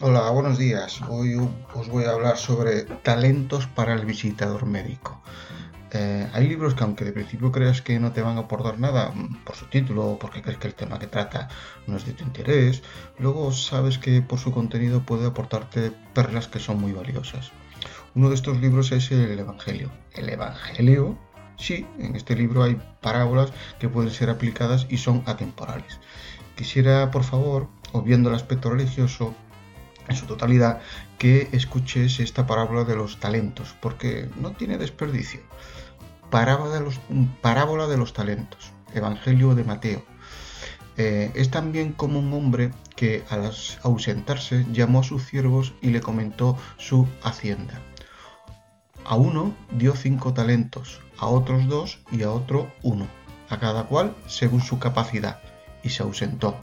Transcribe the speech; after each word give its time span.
Hola, 0.00 0.28
buenos 0.30 0.58
días. 0.58 1.00
Hoy 1.08 1.36
os 1.72 1.88
voy 1.88 2.02
a 2.02 2.10
hablar 2.10 2.36
sobre 2.36 2.82
talentos 2.82 3.68
para 3.68 3.94
el 3.94 4.04
visitador 4.04 4.66
médico. 4.66 5.22
Eh, 5.92 6.28
hay 6.32 6.48
libros 6.48 6.74
que 6.74 6.82
aunque 6.82 7.04
de 7.04 7.12
principio 7.12 7.52
creas 7.52 7.80
que 7.80 8.00
no 8.00 8.10
te 8.10 8.20
van 8.20 8.36
a 8.36 8.40
aportar 8.40 8.80
nada 8.80 9.12
mm, 9.14 9.44
por 9.44 9.54
su 9.54 9.66
título 9.66 10.04
o 10.04 10.18
porque 10.18 10.42
crees 10.42 10.58
que 10.58 10.66
el 10.66 10.74
tema 10.74 10.98
que 10.98 11.06
trata 11.06 11.48
no 11.86 11.96
es 11.96 12.04
de 12.06 12.12
tu 12.12 12.24
interés, 12.24 12.82
luego 13.20 13.52
sabes 13.52 13.98
que 13.98 14.20
por 14.20 14.40
su 14.40 14.50
contenido 14.50 15.06
puede 15.06 15.28
aportarte 15.28 15.92
perlas 16.12 16.48
que 16.48 16.58
son 16.58 16.80
muy 16.80 16.90
valiosas. 16.90 17.52
Uno 18.16 18.30
de 18.30 18.34
estos 18.34 18.60
libros 18.60 18.90
es 18.90 19.12
el 19.12 19.38
Evangelio. 19.38 19.92
El 20.12 20.28
Evangelio, 20.28 21.16
sí, 21.56 21.86
en 22.00 22.16
este 22.16 22.34
libro 22.34 22.64
hay 22.64 22.80
parábolas 23.00 23.52
que 23.78 23.88
pueden 23.88 24.10
ser 24.10 24.28
aplicadas 24.28 24.88
y 24.90 24.96
son 24.96 25.22
atemporales. 25.26 26.00
Quisiera, 26.56 27.12
por 27.12 27.22
favor, 27.22 27.68
obviando 27.92 28.28
el 28.28 28.34
aspecto 28.34 28.70
religioso, 28.70 29.36
en 30.08 30.16
su 30.16 30.26
totalidad 30.26 30.80
que 31.18 31.48
escuches 31.52 32.20
esta 32.20 32.46
parábola 32.46 32.84
de 32.84 32.96
los 32.96 33.20
talentos, 33.20 33.74
porque 33.80 34.28
no 34.40 34.52
tiene 34.52 34.78
desperdicio. 34.78 35.40
Parábola 36.30 36.74
de 36.74 36.80
los, 36.80 37.00
parábola 37.40 37.86
de 37.86 37.96
los 37.96 38.12
talentos, 38.12 38.72
Evangelio 38.94 39.54
de 39.54 39.64
Mateo. 39.64 40.04
Eh, 40.96 41.32
es 41.34 41.50
también 41.50 41.92
como 41.92 42.20
un 42.20 42.32
hombre 42.32 42.70
que 42.94 43.24
al 43.30 43.50
ausentarse 43.82 44.64
llamó 44.72 45.00
a 45.00 45.04
sus 45.04 45.24
siervos 45.24 45.74
y 45.80 45.90
le 45.90 46.00
comentó 46.00 46.56
su 46.78 47.08
hacienda. 47.22 47.80
A 49.04 49.16
uno 49.16 49.54
dio 49.72 49.94
cinco 49.96 50.32
talentos, 50.32 51.00
a 51.18 51.26
otros 51.26 51.68
dos 51.68 51.98
y 52.12 52.22
a 52.22 52.30
otro 52.30 52.72
uno, 52.82 53.06
a 53.50 53.58
cada 53.58 53.84
cual 53.84 54.14
según 54.26 54.60
su 54.60 54.78
capacidad, 54.78 55.40
y 55.82 55.90
se 55.90 56.02
ausentó. 56.02 56.56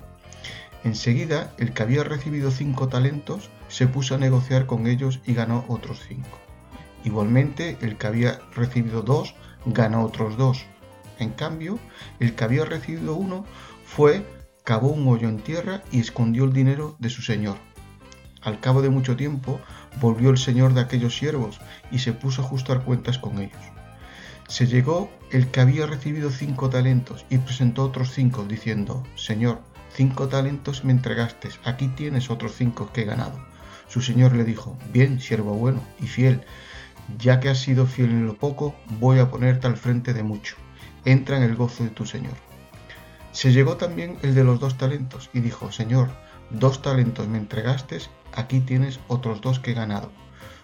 Enseguida, 0.84 1.53
el 1.58 1.73
que 1.73 1.84
había 1.84 2.03
recibido 2.03 2.49
cinco 2.49 2.88
talentos 2.88 3.49
se 3.67 3.88
puso 3.88 4.16
a 4.16 4.17
negociar 4.17 4.66
con 4.66 4.88
ellos 4.88 5.20
y 5.26 5.34
ganó 5.34 5.63
otros 5.67 6.02
cinco. 6.08 6.39
Igualmente, 7.03 7.78
el 7.81 7.97
que 7.97 8.08
había 8.08 8.39
recibido 8.56 9.02
dos 9.02 9.36
ganó 9.66 10.03
otros 10.03 10.38
dos. 10.38 10.66
En 11.19 11.31
cambio, 11.31 11.78
el 12.19 12.33
que 12.33 12.44
había 12.44 12.66
recibido 12.66 13.16
uno 13.16 13.45
fue, 13.86 14.25
cavó 14.64 14.89
un 14.89 15.08
hoyo 15.08 15.30
en 15.30 15.39
tierra 15.39 15.83
y 15.91 16.00
escondió 16.00 16.45
el 16.45 16.53
dinero 16.53 16.95
de 17.00 17.09
su 17.09 17.22
señor. 17.22 17.58
Al 18.41 18.59
cabo 18.59 18.81
de 18.81 18.89
mucho 18.89 19.16
tiempo, 19.16 19.59
volvió 20.00 20.31
el 20.31 20.38
señor 20.38 20.73
de 20.73 20.81
aquellos 20.81 21.16
siervos 21.16 21.61
y 21.91 22.00
se 22.00 22.13
puso 22.13 22.41
a 22.41 22.45
ajustar 22.45 22.84
cuentas 22.84 23.19
con 23.19 23.39
ellos. 23.39 23.61
Se 24.47 24.66
llegó 24.67 25.11
el 25.31 25.47
que 25.47 25.61
había 25.61 25.86
recibido 25.86 26.31
cinco 26.31 26.69
talentos 26.69 27.25
y 27.30 27.38
presentó 27.38 27.84
otros 27.84 28.11
cinco, 28.11 28.44
diciendo, 28.44 29.03
Señor, 29.16 29.61
Cinco 29.94 30.30
talentos 30.30 30.86
me 30.86 30.94
entregaste, 30.94 31.50
aquí 31.66 31.89
tienes 31.89 32.30
otros 32.30 32.53
cinco 32.56 32.92
que 32.94 33.02
he 33.02 33.06
ganado. 33.06 33.38
Su 33.88 34.02
señor 34.02 34.34
le 34.34 34.45
dijo, 34.45 34.78
bien, 34.94 35.20
siervo 35.20 35.53
bueno 35.53 35.81
y 36.00 36.08
fiel, 36.08 36.45
ya 37.17 37.39
que 37.39 37.50
has 37.50 37.59
sido 37.59 37.86
fiel 37.86 38.12
en 38.12 38.25
lo 38.25 38.36
poco, 38.36 38.73
voy 39.00 39.19
a 39.19 39.30
ponerte 39.30 39.67
al 39.67 39.75
frente 39.75 40.14
de 40.14 40.23
mucho. 40.23 40.56
Entra 41.03 41.38
en 41.38 41.44
el 41.44 41.56
gozo 41.56 41.84
de 41.84 41.89
tu 41.89 42.06
señor. 42.06 42.36
Se 43.34 43.52
llegó 43.52 43.78
también 43.78 44.17
el 44.22 44.34
de 44.34 44.44
los 44.44 44.59
dos 44.59 44.78
talentos 44.78 45.30
y 45.34 45.42
dijo, 45.42 45.72
Señor, 45.72 46.09
dos 46.50 46.81
talentos 46.81 47.28
me 47.28 47.38
entregaste, 47.38 48.00
aquí 48.34 48.62
tienes 48.62 49.00
otros 49.08 49.42
dos 49.42 49.59
que 49.59 49.72
he 49.72 49.73
ganado. 49.73 50.12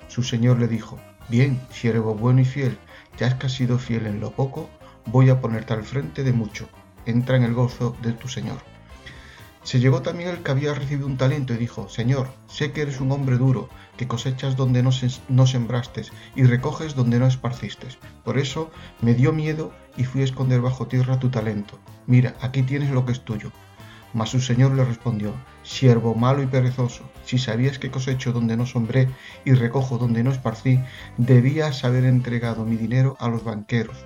Su 0.07 0.23
señor 0.23 0.59
le 0.59 0.67
dijo, 0.67 0.97
bien, 1.27 1.59
siervo 1.69 2.15
bueno 2.15 2.41
y 2.41 2.45
fiel, 2.45 2.77
ya 3.17 3.37
que 3.37 3.47
has 3.47 3.53
sido 3.53 3.77
fiel 3.77 4.07
en 4.07 4.19
lo 4.19 4.31
poco, 4.31 4.69
voy 5.05 5.29
a 5.29 5.41
ponerte 5.41 5.73
al 5.73 5.83
frente 5.83 6.23
de 6.23 6.33
mucho. 6.33 6.69
Entra 7.05 7.35
en 7.35 7.43
el 7.43 7.53
gozo 7.53 7.95
de 8.01 8.13
tu 8.13 8.27
señor. 8.27 8.76
Se 9.67 9.81
llegó 9.81 10.01
también 10.01 10.29
el 10.29 10.43
que 10.43 10.51
había 10.51 10.73
recibido 10.73 11.07
un 11.07 11.17
talento 11.17 11.53
y 11.53 11.57
dijo, 11.57 11.89
Señor, 11.89 12.29
sé 12.47 12.71
que 12.71 12.83
eres 12.83 13.01
un 13.01 13.11
hombre 13.11 13.37
duro, 13.37 13.67
que 13.97 14.07
cosechas 14.07 14.55
donde 14.55 14.81
no, 14.81 14.91
no 15.27 15.45
sembraste 15.45 16.03
y 16.37 16.43
recoges 16.43 16.95
donde 16.95 17.19
no 17.19 17.27
esparciste. 17.27 17.87
Por 18.23 18.37
eso 18.37 18.71
me 19.01 19.13
dio 19.13 19.33
miedo 19.33 19.73
y 19.97 20.05
fui 20.05 20.21
a 20.21 20.23
esconder 20.23 20.61
bajo 20.61 20.87
tierra 20.87 21.19
tu 21.19 21.27
talento. 21.27 21.77
Mira, 22.05 22.33
aquí 22.39 22.63
tienes 22.63 22.91
lo 22.91 23.05
que 23.05 23.11
es 23.11 23.25
tuyo. 23.25 23.51
Mas 24.13 24.29
su 24.29 24.39
señor 24.39 24.71
le 24.71 24.85
respondió, 24.85 25.33
Siervo 25.63 26.15
malo 26.15 26.41
y 26.41 26.47
perezoso, 26.47 27.03
si 27.25 27.37
sabías 27.37 27.77
que 27.77 27.91
cosecho 27.91 28.31
donde 28.31 28.55
no 28.55 28.65
sombré 28.65 29.09
y 29.43 29.51
recojo 29.51 29.97
donde 29.97 30.23
no 30.23 30.31
esparcí, 30.31 30.79
debías 31.17 31.83
haber 31.83 32.05
entregado 32.05 32.63
mi 32.63 32.77
dinero 32.77 33.17
a 33.19 33.27
los 33.27 33.43
banqueros. 33.43 33.97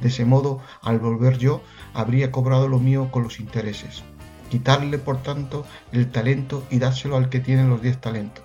De 0.00 0.08
ese 0.08 0.24
modo, 0.24 0.62
al 0.80 0.98
volver 0.98 1.36
yo, 1.36 1.60
habría 1.92 2.32
cobrado 2.32 2.68
lo 2.68 2.78
mío 2.78 3.10
con 3.10 3.22
los 3.22 3.38
intereses. 3.38 4.02
Quitarle, 4.50 4.98
por 4.98 5.22
tanto, 5.22 5.64
el 5.92 6.10
talento 6.10 6.66
y 6.70 6.80
dárselo 6.80 7.16
al 7.16 7.28
que 7.28 7.38
tiene 7.38 7.68
los 7.68 7.80
diez 7.80 8.00
talentos, 8.00 8.44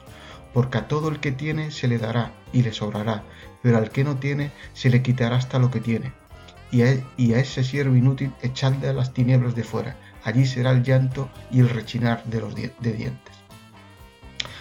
porque 0.54 0.78
a 0.78 0.88
todo 0.88 1.10
el 1.10 1.20
que 1.20 1.32
tiene 1.32 1.72
se 1.72 1.88
le 1.88 1.98
dará 1.98 2.32
y 2.54 2.62
le 2.62 2.74
sobrará, 2.74 3.24
pero 3.64 3.78
al 3.78 3.90
que 3.90 4.04
no 4.04 4.18
tiene 4.18 4.52
se 4.74 4.92
le 4.92 5.02
quitará 5.02 5.38
hasta 5.38 5.58
lo 5.58 5.72
que 5.72 5.82
tiene. 5.82 6.14
Y 6.72 6.84
a, 6.84 7.40
ese 7.40 7.64
siervo 7.64 7.96
inútil 7.96 8.32
echadle 8.44 8.88
a 8.88 8.94
las 8.94 9.14
tinieblas 9.14 9.56
de 9.56 9.64
fuera, 9.64 9.98
allí 10.24 10.46
será 10.46 10.72
el 10.72 10.84
llanto 10.84 11.28
y 11.50 11.60
el 11.62 11.70
rechinar 11.70 12.24
de 12.26 12.42
los 12.42 12.54
de 12.54 12.72
dientes. 12.80 13.36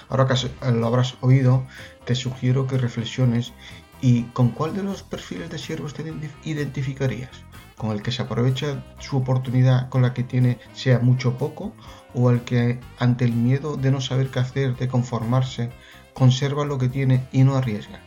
Ahora 0.09 0.27
que 0.27 0.71
lo 0.73 0.87
habrás 0.87 1.17
oído, 1.21 1.67
te 2.07 2.15
sugiero 2.15 2.67
que 2.67 2.79
reflexiones 2.79 3.53
y 4.01 4.23
con 4.33 4.51
cuál 4.51 4.75
de 4.75 4.83
los 4.83 5.03
perfiles 5.03 5.51
de 5.51 5.59
siervos 5.59 5.93
te 5.93 6.05
identificarías 6.45 7.31
con 7.77 7.91
el 7.91 8.03
que 8.03 8.13
se 8.13 8.23
aprovecha 8.23 8.85
su 8.99 9.17
oportunidad 9.17 9.89
con 9.89 10.03
la 10.03 10.15
que 10.15 10.23
tiene 10.23 10.59
sea 10.73 10.99
mucho 10.99 11.31
o 11.31 11.39
poco, 11.39 11.73
o 12.15 12.31
el 12.31 12.43
que 12.43 12.81
ante 12.99 13.25
el 13.25 13.33
miedo 13.33 13.77
de 13.77 13.91
no 13.91 14.01
saber 14.01 14.29
qué 14.29 14.39
hacer, 14.39 14.77
de 14.77 14.89
conformarse, 14.89 15.71
conserva 16.13 16.65
lo 16.65 16.79
que 16.79 16.89
tiene 16.89 17.27
y 17.33 17.43
no 17.45 17.57
arriesga. 17.57 18.01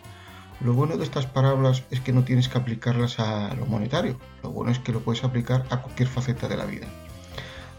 Lo 0.60 0.74
bueno 0.74 0.98
de 0.98 1.04
estas 1.04 1.28
parábolas 1.28 1.84
es 1.92 2.00
que 2.00 2.14
no 2.14 2.24
tienes 2.24 2.50
que 2.50 2.58
aplicarlas 2.58 3.20
a 3.20 3.54
lo 3.54 3.66
monetario, 3.68 4.18
lo 4.42 4.52
bueno 4.52 4.72
es 4.72 4.80
que 4.80 4.92
lo 4.92 5.02
puedes 5.02 5.24
aplicar 5.24 5.66
a 5.70 5.82
cualquier 5.82 6.10
faceta 6.10 6.48
de 6.48 6.58
la 6.58 6.66
vida. 6.66 6.88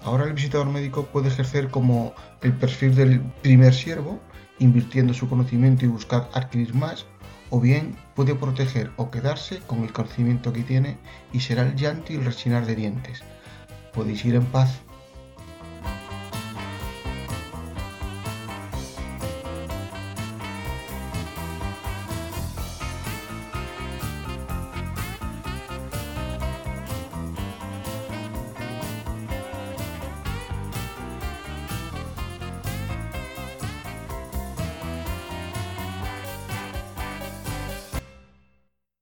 Ahora 0.05 0.25
el 0.25 0.33
visitador 0.33 0.69
médico 0.69 1.07
puede 1.07 1.29
ejercer 1.29 1.71
como 1.71 2.15
el 2.41 2.53
perfil 2.53 2.95
del 2.95 3.21
primer 3.43 3.75
siervo, 3.75 4.21
invirtiendo 4.61 5.13
su 5.13 5.29
conocimiento 5.29 5.85
y 5.85 5.89
buscar 5.89 6.29
adquirir 6.33 6.75
más, 6.75 7.07
o 7.51 7.61
bien 7.61 7.97
puede 8.15 8.35
proteger 8.35 8.91
o 8.97 9.11
quedarse 9.11 9.61
con 9.67 9.83
el 9.83 9.93
conocimiento 9.93 10.53
que 10.53 10.63
tiene 10.63 10.97
y 11.33 11.41
será 11.41 11.63
el 11.63 11.77
llanto 11.77 12.13
y 12.13 12.17
el 12.17 12.25
rechinar 12.25 12.67
de 12.67 12.77
dientes. 12.77 13.23
Podéis 13.93 14.25
ir 14.25 14.35
en 14.35 14.45
paz 14.47 14.81